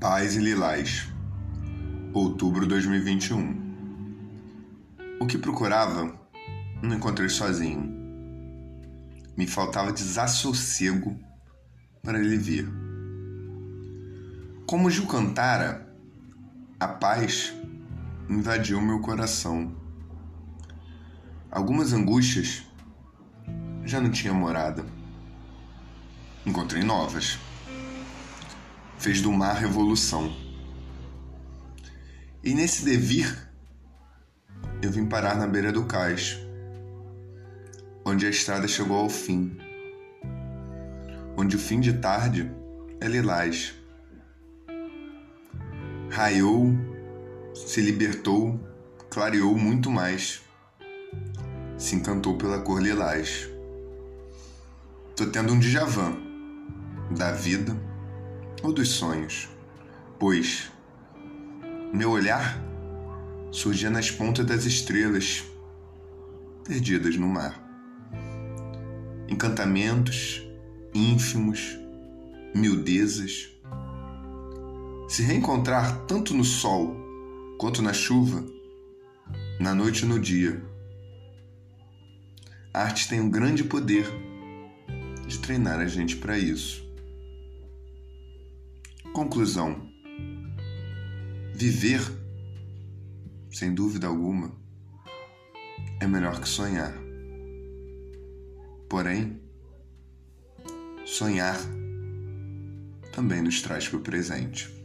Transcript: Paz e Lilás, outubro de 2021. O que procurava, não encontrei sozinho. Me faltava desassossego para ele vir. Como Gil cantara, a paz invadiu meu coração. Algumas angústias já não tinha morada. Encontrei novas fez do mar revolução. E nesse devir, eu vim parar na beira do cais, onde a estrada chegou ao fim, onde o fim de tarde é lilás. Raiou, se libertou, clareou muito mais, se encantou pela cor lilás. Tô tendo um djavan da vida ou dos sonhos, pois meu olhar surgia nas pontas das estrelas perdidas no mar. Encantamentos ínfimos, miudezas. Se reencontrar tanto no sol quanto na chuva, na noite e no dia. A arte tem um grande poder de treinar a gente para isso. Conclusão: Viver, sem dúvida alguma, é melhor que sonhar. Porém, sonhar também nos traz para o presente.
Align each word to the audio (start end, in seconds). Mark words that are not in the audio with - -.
Paz 0.00 0.34
e 0.34 0.38
Lilás, 0.38 1.06
outubro 2.14 2.62
de 2.62 2.68
2021. 2.68 4.96
O 5.20 5.26
que 5.26 5.36
procurava, 5.36 6.18
não 6.80 6.96
encontrei 6.96 7.28
sozinho. 7.28 7.82
Me 9.36 9.46
faltava 9.46 9.92
desassossego 9.92 11.20
para 12.02 12.18
ele 12.18 12.38
vir. 12.38 12.66
Como 14.66 14.90
Gil 14.90 15.06
cantara, 15.06 15.94
a 16.80 16.88
paz 16.88 17.52
invadiu 18.26 18.80
meu 18.80 19.00
coração. 19.00 19.76
Algumas 21.50 21.92
angústias 21.92 22.64
já 23.84 24.00
não 24.00 24.10
tinha 24.10 24.32
morada. 24.32 24.82
Encontrei 26.46 26.82
novas 26.82 27.38
fez 29.00 29.22
do 29.22 29.32
mar 29.32 29.56
revolução. 29.56 30.30
E 32.44 32.52
nesse 32.52 32.84
devir, 32.84 33.34
eu 34.82 34.90
vim 34.90 35.06
parar 35.06 35.36
na 35.36 35.46
beira 35.46 35.72
do 35.72 35.86
cais, 35.86 36.38
onde 38.04 38.26
a 38.26 38.28
estrada 38.28 38.68
chegou 38.68 38.98
ao 38.98 39.08
fim, 39.08 39.56
onde 41.34 41.56
o 41.56 41.58
fim 41.58 41.80
de 41.80 41.94
tarde 41.94 42.52
é 43.00 43.08
lilás. 43.08 43.72
Raiou, 46.10 46.70
se 47.54 47.80
libertou, 47.80 48.60
clareou 49.08 49.56
muito 49.56 49.90
mais, 49.90 50.42
se 51.78 51.96
encantou 51.96 52.36
pela 52.36 52.58
cor 52.58 52.82
lilás. 52.82 53.48
Tô 55.16 55.24
tendo 55.24 55.54
um 55.54 55.58
djavan 55.58 56.18
da 57.16 57.32
vida 57.32 57.89
ou 58.62 58.72
dos 58.72 58.88
sonhos, 58.88 59.48
pois 60.18 60.70
meu 61.92 62.10
olhar 62.10 62.62
surgia 63.50 63.90
nas 63.90 64.10
pontas 64.10 64.46
das 64.46 64.64
estrelas 64.64 65.44
perdidas 66.64 67.16
no 67.16 67.28
mar. 67.28 67.60
Encantamentos 69.28 70.42
ínfimos, 70.94 71.78
miudezas. 72.54 73.48
Se 75.08 75.22
reencontrar 75.22 76.04
tanto 76.06 76.34
no 76.34 76.44
sol 76.44 76.96
quanto 77.58 77.82
na 77.82 77.92
chuva, 77.92 78.44
na 79.58 79.74
noite 79.74 80.04
e 80.04 80.08
no 80.08 80.18
dia. 80.18 80.62
A 82.72 82.82
arte 82.82 83.08
tem 83.08 83.20
um 83.20 83.28
grande 83.28 83.64
poder 83.64 84.06
de 85.26 85.38
treinar 85.38 85.80
a 85.80 85.86
gente 85.86 86.16
para 86.16 86.38
isso. 86.38 86.89
Conclusão: 89.12 89.90
Viver, 91.54 92.00
sem 93.50 93.74
dúvida 93.74 94.06
alguma, 94.06 94.52
é 96.00 96.06
melhor 96.06 96.40
que 96.40 96.48
sonhar. 96.48 96.94
Porém, 98.88 99.40
sonhar 101.04 101.58
também 103.12 103.42
nos 103.42 103.60
traz 103.60 103.88
para 103.88 103.98
o 103.98 104.02
presente. 104.02 104.79